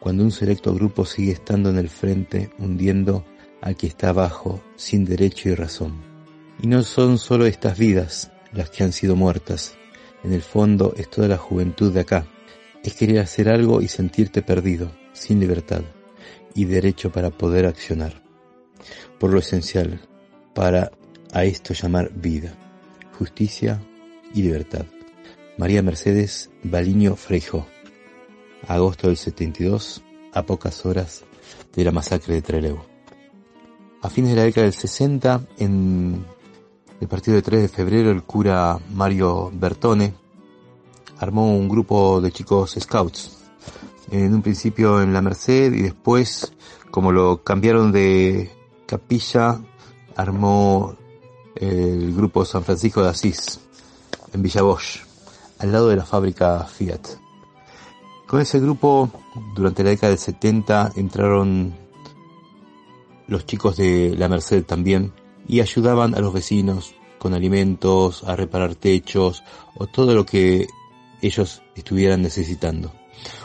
[0.00, 3.24] cuando un selecto grupo sigue estando en el frente, hundiendo
[3.60, 6.02] al que está abajo, sin derecho y razón.
[6.60, 9.76] Y no son solo estas vidas las que han sido muertas,
[10.22, 12.26] en el fondo es toda la juventud de acá,
[12.82, 15.82] es querer hacer algo y sentirte perdido, sin libertad
[16.54, 18.22] y derecho para poder accionar.
[19.18, 20.00] Por lo esencial,
[20.54, 20.92] para
[21.32, 22.54] a esto llamar vida,
[23.18, 23.80] justicia
[24.34, 24.84] y libertad.
[25.56, 27.66] María Mercedes Baliño Freijo
[28.66, 30.02] agosto del 72,
[30.32, 31.24] a pocas horas
[31.74, 32.78] de la masacre de Trelew.
[34.02, 36.24] A fines de la década del 60, en
[37.02, 40.14] el partido de 3 de febrero, el cura Mario Bertone
[41.18, 43.38] armó un grupo de chicos scouts.
[44.12, 46.52] En un principio en la Merced y después,
[46.92, 48.52] como lo cambiaron de
[48.86, 49.60] capilla,
[50.14, 50.94] armó
[51.56, 53.58] el grupo San Francisco de Asís,
[54.32, 55.00] en Villa Bosch,
[55.58, 57.04] al lado de la fábrica Fiat.
[58.28, 59.10] Con ese grupo,
[59.56, 61.74] durante la década del 70, entraron
[63.26, 65.12] los chicos de la Merced también
[65.52, 69.44] y ayudaban a los vecinos con alimentos, a reparar techos
[69.76, 70.66] o todo lo que
[71.20, 72.90] ellos estuvieran necesitando.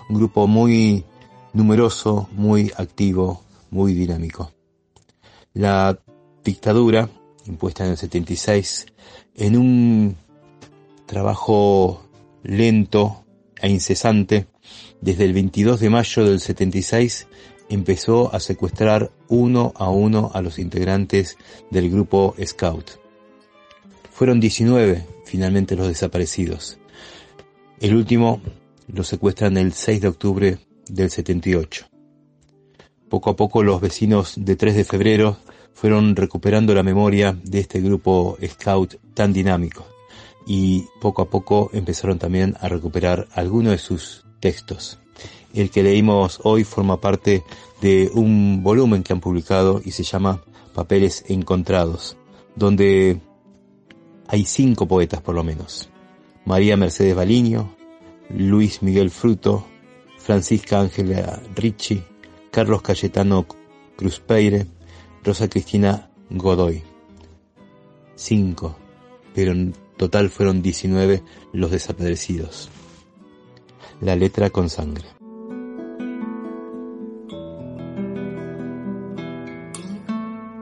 [0.10, 1.04] Un grupo muy
[1.52, 4.54] numeroso, muy activo, muy dinámico.
[5.54, 6.00] La
[6.46, 7.10] dictadura,
[7.46, 8.86] impuesta en el 76,
[9.36, 10.16] en un
[11.06, 12.06] trabajo
[12.42, 13.26] lento
[13.62, 14.48] e incesante,
[15.02, 17.28] desde el 22 de mayo del 76
[17.70, 21.38] empezó a secuestrar uno a uno a los integrantes
[21.70, 22.92] del grupo Scout.
[24.12, 26.80] Fueron 19 finalmente los desaparecidos.
[27.80, 28.42] El último
[28.88, 30.58] lo secuestran el 6 de octubre
[30.90, 31.86] del 78.
[33.10, 35.38] Poco a poco los vecinos de 3 de febrero
[35.74, 39.86] fueron recuperando la memoria de este grupo Scout tan dinámico
[40.48, 45.00] y poco a poco empezaron también a recuperar algunos de sus textos.
[45.54, 47.44] El que leímos hoy forma parte
[47.82, 50.44] de un volumen que han publicado y se llama
[50.74, 52.18] Papeles Encontrados,
[52.56, 53.20] donde
[54.28, 55.90] hay cinco poetas por lo menos.
[56.46, 57.76] María Mercedes Baliño,
[58.30, 59.66] Luis Miguel Fruto,
[60.18, 62.04] Francisca Ángela Ricci,
[62.52, 63.46] Carlos Cayetano
[63.96, 64.68] Cruzpeire,
[65.24, 66.84] Rosa Cristina Godoy.
[68.16, 68.76] Cinco,
[69.34, 72.70] pero en total fueron 19 los desaparecidos
[74.02, 75.06] la letra con sangre.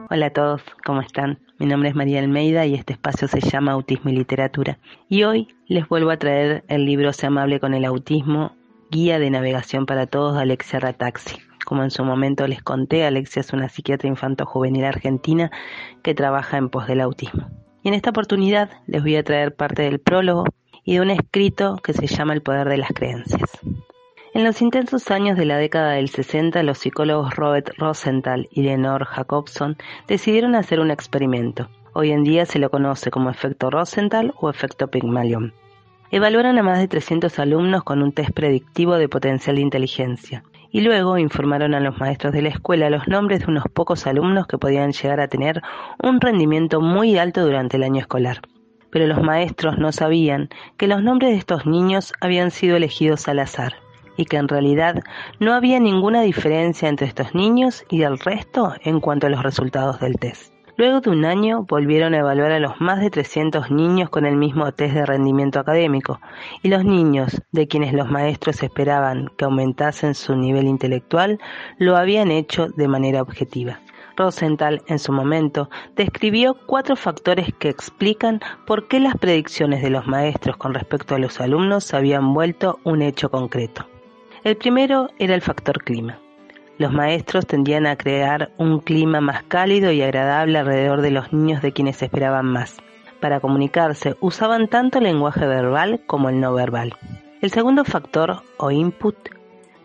[0.09, 1.39] Hola a todos, ¿cómo están?
[1.59, 4.79] Mi nombre es María Almeida y este espacio se llama Autismo y Literatura.
[5.09, 8.55] Y hoy les vuelvo a traer el libro Se amable con el autismo,
[8.91, 11.37] Guía de Navegación para Todos de Alexia Rataxi.
[11.65, 15.51] Como en su momento les conté, Alexia es una psiquiatra infanto-juvenil argentina
[16.03, 17.49] que trabaja en pos del autismo.
[17.83, 20.45] Y en esta oportunidad les voy a traer parte del prólogo
[20.85, 23.59] y de un escrito que se llama El poder de las creencias.
[24.33, 29.05] En los intensos años de la década del 60, los psicólogos Robert Rosenthal y Lenore
[29.05, 29.77] Jacobson
[30.07, 31.69] decidieron hacer un experimento.
[31.93, 35.53] Hoy en día se lo conoce como efecto Rosenthal o efecto Pygmalion.
[36.11, 40.81] Evaluaron a más de 300 alumnos con un test predictivo de potencial de inteligencia y
[40.81, 44.57] luego informaron a los maestros de la escuela los nombres de unos pocos alumnos que
[44.57, 45.61] podían llegar a tener
[46.03, 48.41] un rendimiento muy alto durante el año escolar
[48.95, 53.39] pero los maestros no sabían que los nombres de estos niños habían sido elegidos al
[53.39, 53.73] azar.
[54.15, 55.03] y que en realidad
[55.41, 59.99] no había ninguna diferencia entre estos niños y el resto en cuanto a los resultados
[59.99, 60.53] del test.
[60.77, 64.37] Luego de un año volvieron a evaluar a los más de 300 niños con el
[64.37, 66.21] mismo test de rendimiento académico
[66.63, 71.37] y los niños de quienes los maestros esperaban que aumentasen su nivel intelectual
[71.77, 73.81] lo habían hecho de manera objetiva.
[74.17, 80.07] Rosenthal en su momento describió cuatro factores que explican por qué las predicciones de los
[80.07, 83.87] maestros con respecto a los alumnos habían vuelto un hecho concreto.
[84.43, 86.19] El primero era el factor clima.
[86.77, 91.61] Los maestros tendían a crear un clima más cálido y agradable alrededor de los niños
[91.61, 92.77] de quienes esperaban más.
[93.21, 96.93] Para comunicarse usaban tanto el lenguaje verbal como el no verbal.
[97.41, 99.15] El segundo factor o input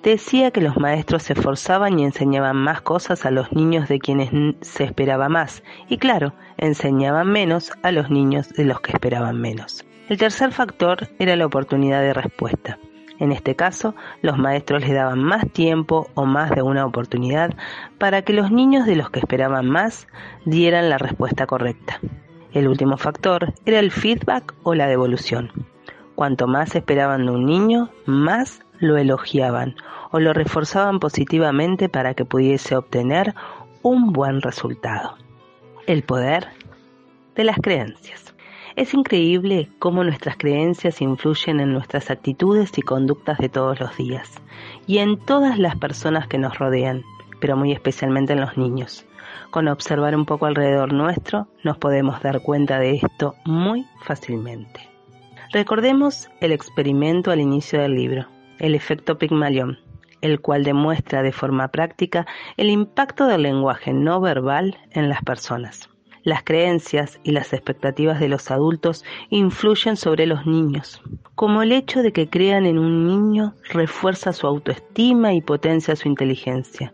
[0.02, 4.30] decía que los maestros se esforzaban y enseñaban más cosas a los niños de quienes
[4.60, 9.84] se esperaba más y claro, enseñaban menos a los niños de los que esperaban menos.
[10.08, 12.78] El tercer factor era la oportunidad de respuesta.
[13.18, 17.54] En este caso, los maestros les daban más tiempo o más de una oportunidad
[17.98, 20.08] para que los niños de los que esperaban más
[20.46, 22.00] dieran la respuesta correcta.
[22.52, 25.52] El último factor era el feedback o la devolución.
[26.14, 29.76] Cuanto más esperaban de un niño, más lo elogiaban
[30.10, 33.34] o lo reforzaban positivamente para que pudiese obtener
[33.82, 35.16] un buen resultado.
[35.86, 36.48] El poder
[37.34, 38.34] de las creencias.
[38.76, 44.40] Es increíble cómo nuestras creencias influyen en nuestras actitudes y conductas de todos los días,
[44.86, 47.02] y en todas las personas que nos rodean,
[47.40, 49.06] pero muy especialmente en los niños.
[49.50, 54.88] Con observar un poco alrededor nuestro, nos podemos dar cuenta de esto muy fácilmente.
[55.52, 58.26] Recordemos el experimento al inicio del libro,
[58.60, 59.78] el efecto Pygmalion,
[60.20, 65.90] el cual demuestra de forma práctica el impacto del lenguaje no verbal en las personas.
[66.22, 71.02] Las creencias y las expectativas de los adultos influyen sobre los niños,
[71.34, 76.08] como el hecho de que crean en un niño refuerza su autoestima y potencia su
[76.08, 76.92] inteligencia.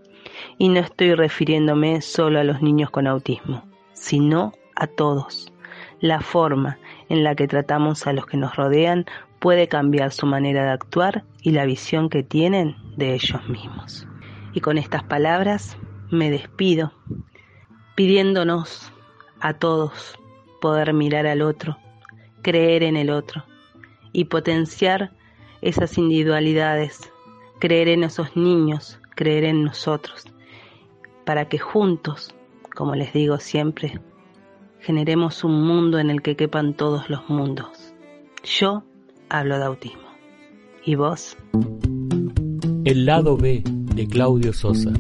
[0.59, 3.65] Y no estoy refiriéndome solo a los niños con autismo,
[3.95, 5.53] sino a todos.
[6.01, 9.07] La forma en la que tratamos a los que nos rodean
[9.39, 14.07] puede cambiar su manera de actuar y la visión que tienen de ellos mismos.
[14.53, 15.77] Y con estas palabras
[16.11, 16.93] me despido
[17.95, 18.93] pidiéndonos
[19.41, 20.19] a todos
[20.61, 21.79] poder mirar al otro,
[22.43, 23.45] creer en el otro
[24.13, 25.13] y potenciar
[25.63, 27.13] esas individualidades,
[27.59, 30.27] creer en esos niños, creer en nosotros,
[31.25, 32.35] para que juntos,
[32.75, 34.01] como les digo siempre,
[34.81, 37.95] generemos un mundo en el que quepan todos los mundos.
[38.45, 38.85] Yo
[39.29, 40.09] hablo de autismo.
[40.85, 41.37] ¿Y vos?
[42.85, 44.93] El lado B de Claudio Sosa.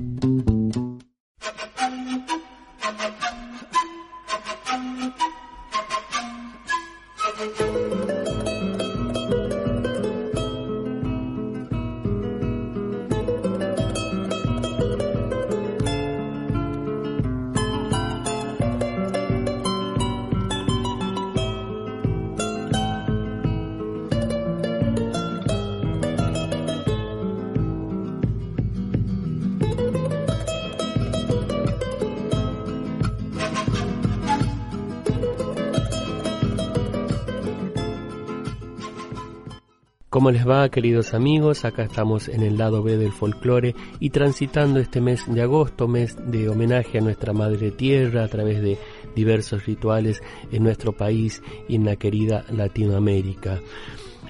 [40.16, 41.66] ¿Cómo les va, queridos amigos?
[41.66, 46.16] Acá estamos en el lado B del folclore y transitando este mes de agosto, mes
[46.30, 48.78] de homenaje a nuestra Madre Tierra a través de
[49.14, 53.60] diversos rituales en nuestro país y en la querida Latinoamérica.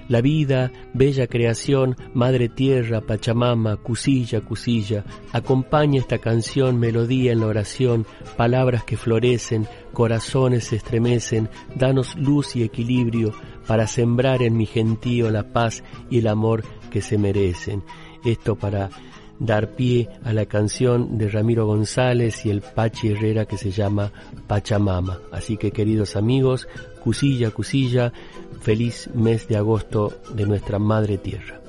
[0.09, 7.47] La vida, bella creación, Madre Tierra, Pachamama, Cusilla, Cusilla, acompaña esta canción, melodía en la
[7.47, 8.07] oración,
[8.37, 13.33] palabras que florecen, corazones se estremecen, danos luz y equilibrio,
[13.67, 17.83] para sembrar en mi gentío la paz y el amor que se merecen.
[18.25, 18.91] Esto para
[19.39, 24.13] dar pie a la canción de Ramiro González y el Pachi Herrera que se llama
[24.47, 25.19] Pachamama.
[25.33, 26.69] Así que queridos amigos,
[27.03, 28.13] Cusilla, Cusilla,
[28.61, 31.61] feliz mes de agosto de nuestra Madre Tierra.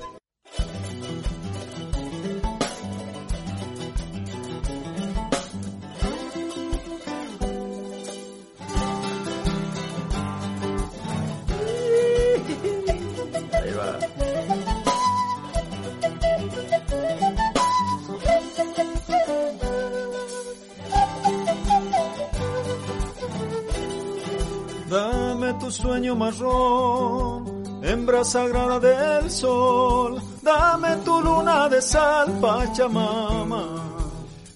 [26.16, 33.64] Marrón, hembra sagrada del sol, dame tu luna de sal, Pachamama.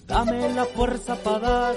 [0.07, 1.75] Dame la fuerza para dar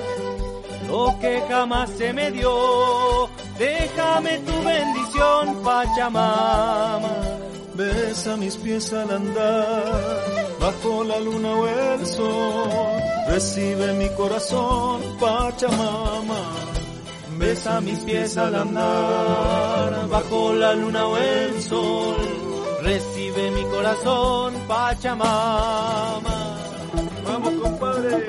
[0.89, 3.29] lo que jamás se me dio,
[3.59, 7.15] déjame tu bendición, Pachamama.
[7.75, 10.25] besa mis pies al andar,
[10.61, 16.46] bajo la luna o el sol, recibe mi corazón, Pachamama.
[17.39, 22.17] Besa mis pies al andar, bajo la luna o el sol,
[22.83, 26.57] recibe mi corazón, Pachamama.
[27.25, 28.29] Vamos compadre,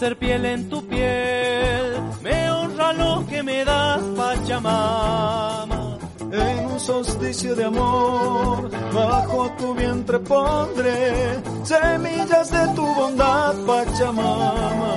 [0.00, 5.98] ser piel en tu piel, me honra lo que me das, Pachamama.
[6.32, 14.94] En un solsticio de amor, bajo tu vientre pondré semillas de tu bondad, Pachamama.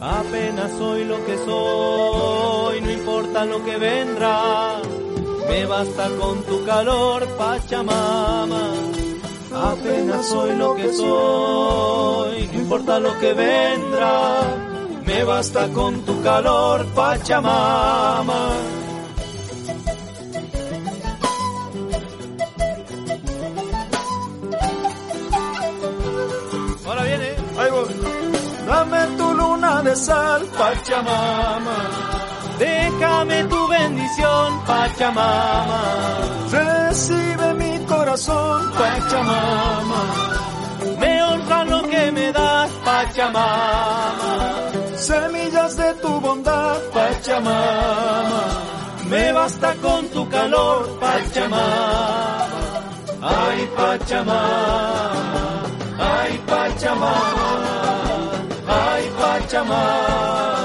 [0.00, 4.80] Apenas soy lo que soy, no importa lo que vendrá,
[5.48, 8.95] me basta con tu calor, Pachamama
[9.62, 14.42] Apenas soy lo que soy, no importa lo que vendrá,
[15.04, 18.50] me basta con tu calor, Pachamama.
[26.86, 27.30] Ahora viene.
[27.58, 27.94] Ahí voy.
[28.66, 31.76] Dame tu luna de sal, Pachamama.
[32.58, 35.82] Déjame tu bendición, Pachamama.
[36.50, 37.55] Recibe mi
[38.16, 40.02] corazón, Pachamama.
[40.98, 44.70] Me honra lo que me das, Pachamama.
[44.96, 48.42] Semillas de tu bondad, Pachamama.
[49.10, 52.46] Me basta con tu calor, Pachamama.
[53.22, 55.62] Ay, Pachamama.
[55.98, 57.48] Ay, Pachamama.
[58.66, 60.55] Ay, Pachamama.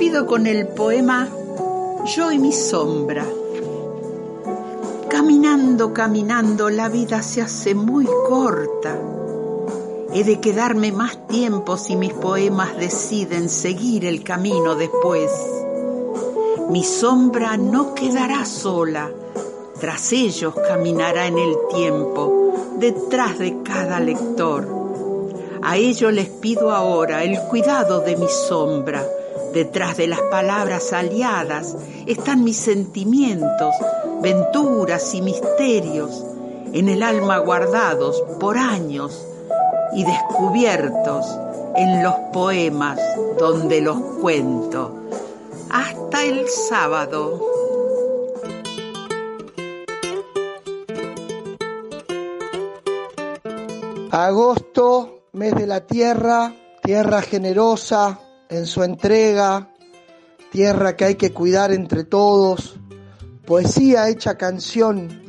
[0.00, 1.28] Despido con el poema
[2.16, 3.26] Yo y mi sombra.
[5.10, 8.96] Caminando, caminando, la vida se hace muy corta.
[10.14, 15.30] He de quedarme más tiempo si mis poemas deciden seguir el camino después.
[16.70, 19.10] Mi sombra no quedará sola,
[19.80, 24.66] tras ellos caminará en el tiempo, detrás de cada lector.
[25.60, 29.04] A ello les pido ahora el cuidado de mi sombra,
[29.52, 31.76] Detrás de las palabras aliadas
[32.06, 33.74] están mis sentimientos,
[34.22, 36.24] venturas y misterios,
[36.72, 39.26] en el alma guardados por años
[39.92, 41.26] y descubiertos
[41.74, 43.00] en los poemas
[43.38, 44.94] donde los cuento.
[45.68, 47.40] Hasta el sábado.
[54.12, 58.20] Agosto, mes de la tierra, tierra generosa,
[58.50, 59.70] en su entrega,
[60.50, 62.76] tierra que hay que cuidar entre todos,
[63.46, 65.22] poesía hecha canción.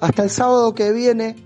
[0.00, 1.36] Hasta el sábado que viene,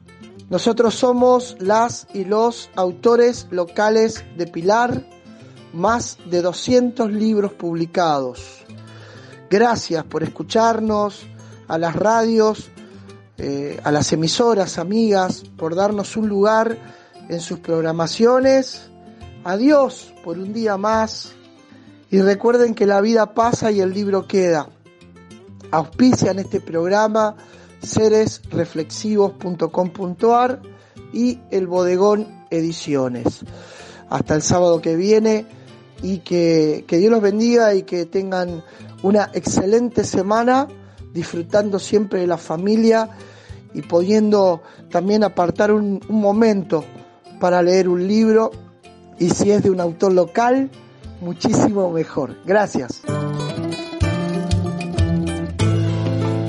[0.51, 5.07] nosotros somos las y los autores locales de Pilar,
[5.73, 8.65] más de 200 libros publicados.
[9.49, 11.27] Gracias por escucharnos,
[11.69, 12.71] a las radios,
[13.39, 16.77] eh, a las emisoras amigas, por darnos un lugar
[17.29, 18.93] en sus programaciones
[19.45, 21.33] Adiós por un día más
[22.11, 24.69] y recuerden que la vida pasa y el libro queda.
[25.71, 27.37] Auspician este programa
[27.83, 30.61] seresreflexivos.com.ar
[31.13, 33.45] y el Bodegón Ediciones.
[34.09, 35.47] Hasta el sábado que viene
[36.03, 38.63] y que, Dios los bendiga y que tengan
[39.03, 40.69] una excelente semana
[41.13, 43.11] disfrutando siempre de la familia
[43.75, 46.85] y pudiendo también apartar un, un momento
[47.41, 48.51] para leer un libro
[49.23, 50.69] y si es de un autor local,
[51.21, 52.37] muchísimo mejor.
[52.45, 53.03] Gracias.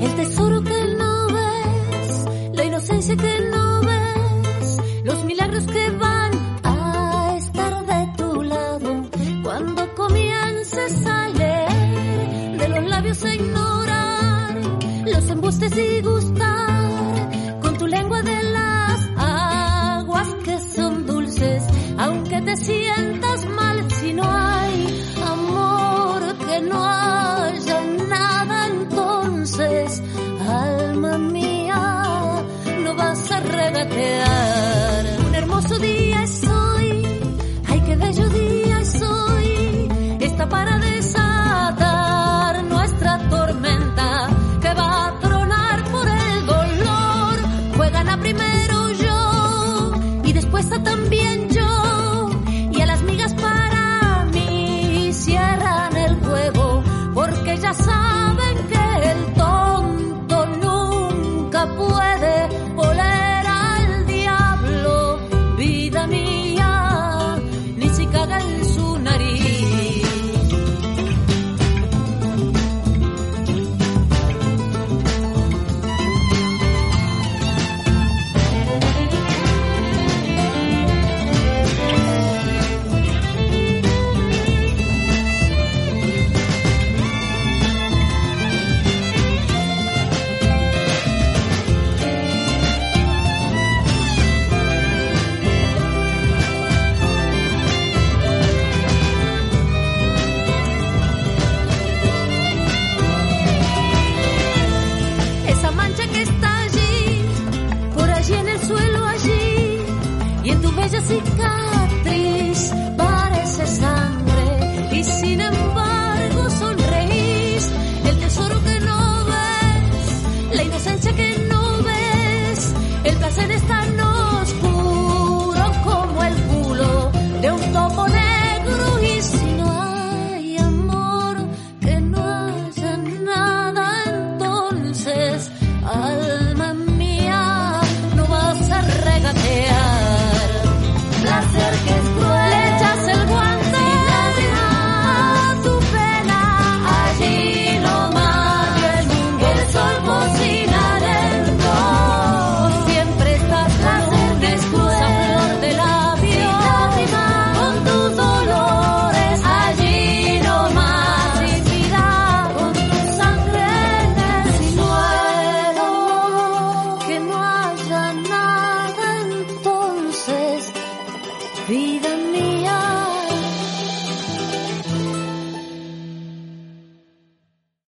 [0.00, 6.32] El tesoro que no ves, la inocencia que no ves, los milagros que van
[6.64, 9.08] a estar de tu lado
[9.44, 14.54] cuando comiences a leer de los labios a ignorar
[15.06, 16.73] los embustes y gustar.
[22.64, 24.76] sientas mal si no hay
[25.34, 30.02] amor, que no haya nada entonces,
[30.48, 32.42] alma mía,
[32.82, 34.33] no vas a regatear.